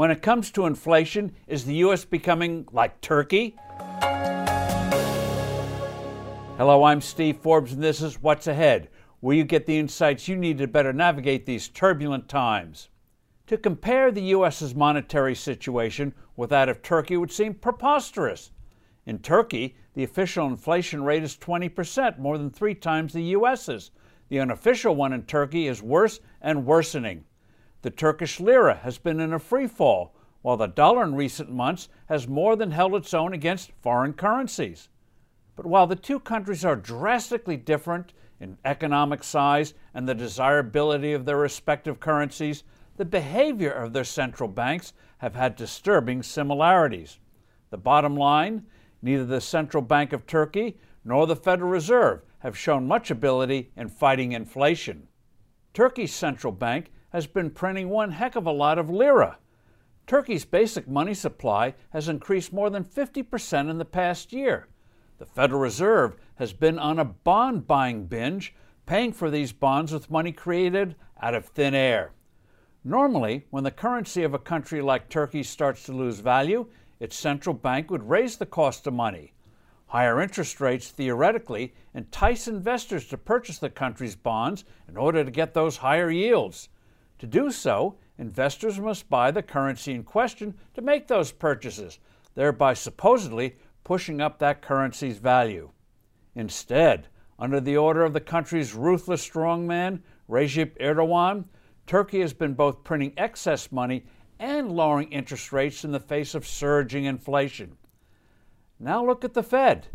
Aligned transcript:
When 0.00 0.10
it 0.10 0.22
comes 0.22 0.50
to 0.52 0.64
inflation, 0.64 1.34
is 1.46 1.66
the 1.66 1.74
U.S. 1.74 2.06
becoming 2.06 2.66
like 2.72 3.02
Turkey? 3.02 3.54
Hello, 6.56 6.84
I'm 6.84 7.02
Steve 7.02 7.36
Forbes, 7.36 7.74
and 7.74 7.82
this 7.82 8.00
is 8.00 8.22
What's 8.22 8.46
Ahead, 8.46 8.88
where 9.20 9.36
you 9.36 9.44
get 9.44 9.66
the 9.66 9.76
insights 9.78 10.26
you 10.26 10.36
need 10.36 10.56
to 10.56 10.66
better 10.66 10.94
navigate 10.94 11.44
these 11.44 11.68
turbulent 11.68 12.30
times. 12.30 12.88
To 13.48 13.58
compare 13.58 14.10
the 14.10 14.22
U.S.'s 14.22 14.74
monetary 14.74 15.34
situation 15.34 16.14
with 16.34 16.48
that 16.48 16.70
of 16.70 16.80
Turkey 16.80 17.18
would 17.18 17.30
seem 17.30 17.52
preposterous. 17.52 18.52
In 19.04 19.18
Turkey, 19.18 19.76
the 19.92 20.04
official 20.04 20.46
inflation 20.46 21.04
rate 21.04 21.24
is 21.24 21.36
20%, 21.36 22.18
more 22.18 22.38
than 22.38 22.48
three 22.48 22.74
times 22.74 23.12
the 23.12 23.22
U.S.'s. 23.24 23.90
The 24.30 24.40
unofficial 24.40 24.96
one 24.96 25.12
in 25.12 25.24
Turkey 25.24 25.66
is 25.66 25.82
worse 25.82 26.20
and 26.40 26.64
worsening. 26.64 27.26
The 27.82 27.90
Turkish 27.90 28.40
lira 28.40 28.76
has 28.76 28.98
been 28.98 29.20
in 29.20 29.32
a 29.32 29.38
free 29.38 29.66
fall, 29.66 30.14
while 30.42 30.56
the 30.56 30.66
dollar 30.66 31.02
in 31.02 31.14
recent 31.14 31.50
months 31.50 31.88
has 32.06 32.28
more 32.28 32.56
than 32.56 32.70
held 32.70 32.94
its 32.94 33.14
own 33.14 33.32
against 33.32 33.72
foreign 33.80 34.12
currencies. 34.12 34.88
But 35.56 35.66
while 35.66 35.86
the 35.86 35.96
two 35.96 36.20
countries 36.20 36.64
are 36.64 36.76
drastically 36.76 37.56
different 37.56 38.12
in 38.38 38.58
economic 38.64 39.22
size 39.22 39.74
and 39.94 40.08
the 40.08 40.14
desirability 40.14 41.12
of 41.12 41.24
their 41.24 41.36
respective 41.36 42.00
currencies, 42.00 42.64
the 42.96 43.04
behavior 43.04 43.70
of 43.70 43.92
their 43.92 44.04
central 44.04 44.48
banks 44.48 44.92
have 45.18 45.34
had 45.34 45.56
disturbing 45.56 46.22
similarities. 46.22 47.18
The 47.70 47.78
bottom 47.78 48.16
line 48.16 48.66
neither 49.02 49.24
the 49.24 49.40
Central 49.40 49.82
Bank 49.82 50.12
of 50.12 50.26
Turkey 50.26 50.76
nor 51.04 51.26
the 51.26 51.36
Federal 51.36 51.70
Reserve 51.70 52.22
have 52.40 52.56
shown 52.56 52.86
much 52.86 53.10
ability 53.10 53.70
in 53.76 53.88
fighting 53.88 54.32
inflation. 54.32 55.08
Turkey's 55.72 56.12
central 56.12 56.52
bank 56.52 56.90
has 57.10 57.26
been 57.26 57.50
printing 57.50 57.88
one 57.88 58.12
heck 58.12 58.36
of 58.36 58.46
a 58.46 58.52
lot 58.52 58.78
of 58.78 58.90
lira. 58.90 59.38
Turkey's 60.06 60.44
basic 60.44 60.88
money 60.88 61.14
supply 61.14 61.74
has 61.90 62.08
increased 62.08 62.52
more 62.52 62.70
than 62.70 62.84
50% 62.84 63.70
in 63.70 63.78
the 63.78 63.84
past 63.84 64.32
year. 64.32 64.68
The 65.18 65.26
Federal 65.26 65.60
Reserve 65.60 66.16
has 66.36 66.52
been 66.52 66.78
on 66.78 66.98
a 66.98 67.04
bond 67.04 67.66
buying 67.66 68.06
binge, 68.06 68.54
paying 68.86 69.12
for 69.12 69.30
these 69.30 69.52
bonds 69.52 69.92
with 69.92 70.10
money 70.10 70.32
created 70.32 70.96
out 71.20 71.34
of 71.34 71.44
thin 71.44 71.74
air. 71.74 72.12
Normally, 72.82 73.46
when 73.50 73.62
the 73.62 73.70
currency 73.70 74.22
of 74.22 74.32
a 74.32 74.38
country 74.38 74.80
like 74.80 75.08
Turkey 75.08 75.42
starts 75.42 75.84
to 75.84 75.92
lose 75.92 76.20
value, 76.20 76.66
its 76.98 77.16
central 77.16 77.54
bank 77.54 77.90
would 77.90 78.08
raise 78.08 78.36
the 78.36 78.46
cost 78.46 78.86
of 78.86 78.94
money. 78.94 79.34
Higher 79.88 80.20
interest 80.20 80.60
rates 80.60 80.90
theoretically 80.90 81.74
entice 81.94 82.48
investors 82.48 83.06
to 83.08 83.18
purchase 83.18 83.58
the 83.58 83.68
country's 83.68 84.16
bonds 84.16 84.64
in 84.88 84.96
order 84.96 85.22
to 85.24 85.30
get 85.30 85.52
those 85.52 85.76
higher 85.76 86.10
yields. 86.10 86.68
To 87.20 87.26
do 87.26 87.50
so, 87.50 87.96
investors 88.16 88.80
must 88.80 89.10
buy 89.10 89.30
the 89.30 89.42
currency 89.42 89.92
in 89.92 90.04
question 90.04 90.54
to 90.72 90.80
make 90.80 91.06
those 91.06 91.32
purchases, 91.32 91.98
thereby 92.34 92.72
supposedly 92.72 93.56
pushing 93.84 94.22
up 94.22 94.38
that 94.38 94.62
currency's 94.62 95.18
value. 95.18 95.70
Instead, 96.34 97.08
under 97.38 97.60
the 97.60 97.76
order 97.76 98.04
of 98.04 98.14
the 98.14 98.20
country's 98.20 98.74
ruthless 98.74 99.28
strongman, 99.28 100.00
Recep 100.30 100.78
Erdogan, 100.78 101.44
Turkey 101.86 102.20
has 102.20 102.32
been 102.32 102.54
both 102.54 102.84
printing 102.84 103.12
excess 103.18 103.70
money 103.70 104.06
and 104.38 104.72
lowering 104.72 105.12
interest 105.12 105.52
rates 105.52 105.84
in 105.84 105.92
the 105.92 106.00
face 106.00 106.34
of 106.34 106.46
surging 106.46 107.04
inflation. 107.04 107.76
Now 108.78 109.04
look 109.04 109.24
at 109.24 109.34
the 109.34 109.42
Fed. 109.42 109.88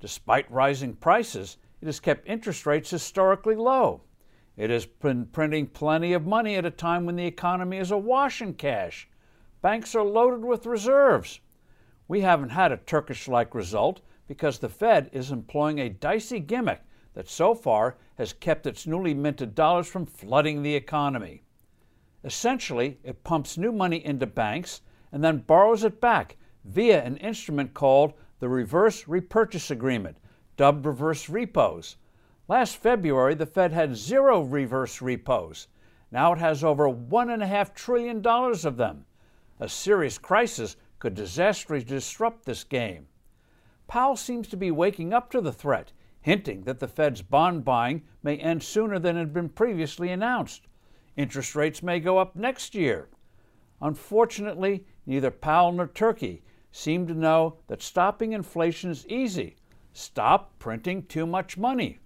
Despite 0.00 0.50
rising 0.50 0.94
prices, 0.94 1.58
it 1.80 1.86
has 1.86 2.00
kept 2.00 2.26
interest 2.26 2.66
rates 2.66 2.90
historically 2.90 3.54
low. 3.54 4.02
It 4.56 4.68
has 4.68 4.84
been 4.84 5.26
printing 5.26 5.68
plenty 5.68 6.12
of 6.12 6.26
money 6.26 6.56
at 6.56 6.66
a 6.66 6.70
time 6.70 7.06
when 7.06 7.16
the 7.16 7.26
economy 7.26 7.78
is 7.78 7.90
awash 7.90 8.42
in 8.42 8.54
cash. 8.54 9.08
Banks 9.62 9.94
are 9.94 10.04
loaded 10.04 10.44
with 10.44 10.66
reserves. 10.66 11.40
We 12.06 12.20
haven't 12.20 12.50
had 12.50 12.70
a 12.70 12.76
Turkish 12.76 13.28
like 13.28 13.54
result 13.54 14.02
because 14.26 14.58
the 14.58 14.68
Fed 14.68 15.08
is 15.12 15.30
employing 15.30 15.78
a 15.78 15.88
dicey 15.88 16.38
gimmick 16.38 16.82
that 17.14 17.28
so 17.28 17.54
far 17.54 17.96
has 18.16 18.32
kept 18.32 18.66
its 18.66 18.86
newly 18.86 19.14
minted 19.14 19.54
dollars 19.54 19.88
from 19.88 20.04
flooding 20.04 20.62
the 20.62 20.74
economy. 20.74 21.42
Essentially, 22.24 22.98
it 23.02 23.24
pumps 23.24 23.56
new 23.56 23.72
money 23.72 24.04
into 24.04 24.26
banks 24.26 24.82
and 25.12 25.24
then 25.24 25.38
borrows 25.38 25.82
it 25.82 26.00
back 26.00 26.36
via 26.64 27.02
an 27.02 27.16
instrument 27.16 27.72
called 27.74 28.12
the 28.38 28.48
Reverse 28.48 29.08
Repurchase 29.08 29.70
Agreement, 29.70 30.18
dubbed 30.56 30.84
reverse 30.84 31.28
repos. 31.28 31.96
Last 32.48 32.76
February, 32.76 33.34
the 33.34 33.46
Fed 33.46 33.72
had 33.72 33.96
zero 33.96 34.42
reverse 34.42 35.00
repos. 35.00 35.68
Now 36.10 36.32
it 36.32 36.38
has 36.38 36.64
over 36.64 36.88
$1.5 36.88 37.74
trillion 37.74 38.26
of 38.26 38.76
them. 38.76 39.06
A 39.60 39.68
serious 39.68 40.18
crisis 40.18 40.76
could 40.98 41.14
disastrously 41.14 41.84
disrupt 41.84 42.44
this 42.44 42.64
game. 42.64 43.06
Powell 43.86 44.16
seems 44.16 44.48
to 44.48 44.56
be 44.56 44.70
waking 44.70 45.12
up 45.12 45.30
to 45.30 45.40
the 45.40 45.52
threat, 45.52 45.92
hinting 46.20 46.64
that 46.64 46.80
the 46.80 46.88
Fed's 46.88 47.22
bond 47.22 47.64
buying 47.64 48.02
may 48.22 48.36
end 48.38 48.62
sooner 48.62 48.98
than 48.98 49.16
had 49.16 49.32
been 49.32 49.48
previously 49.48 50.10
announced. 50.10 50.66
Interest 51.16 51.54
rates 51.54 51.82
may 51.82 52.00
go 52.00 52.18
up 52.18 52.34
next 52.34 52.74
year. 52.74 53.08
Unfortunately, 53.80 54.84
neither 55.06 55.30
Powell 55.30 55.72
nor 55.72 55.86
Turkey 55.86 56.42
seem 56.72 57.06
to 57.06 57.14
know 57.14 57.58
that 57.68 57.82
stopping 57.82 58.32
inflation 58.32 58.90
is 58.90 59.06
easy. 59.06 59.56
Stop 59.92 60.58
printing 60.58 61.04
too 61.04 61.26
much 61.26 61.56
money. 61.56 61.98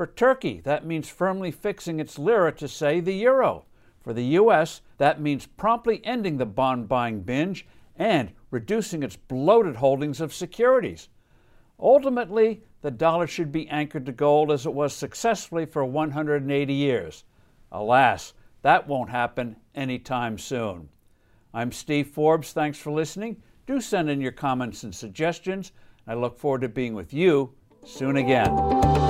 For 0.00 0.06
Turkey, 0.06 0.62
that 0.64 0.86
means 0.86 1.10
firmly 1.10 1.50
fixing 1.50 2.00
its 2.00 2.18
lira 2.18 2.52
to, 2.52 2.68
say, 2.68 3.00
the 3.00 3.12
euro. 3.12 3.66
For 4.00 4.14
the 4.14 4.24
U.S., 4.24 4.80
that 4.96 5.20
means 5.20 5.44
promptly 5.44 6.00
ending 6.06 6.38
the 6.38 6.46
bond 6.46 6.88
buying 6.88 7.20
binge 7.20 7.66
and 7.96 8.32
reducing 8.50 9.02
its 9.02 9.16
bloated 9.16 9.76
holdings 9.76 10.22
of 10.22 10.32
securities. 10.32 11.10
Ultimately, 11.78 12.62
the 12.80 12.90
dollar 12.90 13.26
should 13.26 13.52
be 13.52 13.68
anchored 13.68 14.06
to 14.06 14.12
gold 14.12 14.50
as 14.50 14.64
it 14.64 14.72
was 14.72 14.94
successfully 14.94 15.66
for 15.66 15.84
180 15.84 16.72
years. 16.72 17.24
Alas, 17.70 18.32
that 18.62 18.88
won't 18.88 19.10
happen 19.10 19.56
anytime 19.74 20.38
soon. 20.38 20.88
I'm 21.52 21.72
Steve 21.72 22.08
Forbes. 22.08 22.54
Thanks 22.54 22.78
for 22.78 22.90
listening. 22.90 23.42
Do 23.66 23.82
send 23.82 24.08
in 24.08 24.22
your 24.22 24.32
comments 24.32 24.82
and 24.82 24.94
suggestions. 24.94 25.72
I 26.06 26.14
look 26.14 26.38
forward 26.38 26.62
to 26.62 26.70
being 26.70 26.94
with 26.94 27.12
you 27.12 27.52
soon 27.84 28.16
again. 28.16 29.09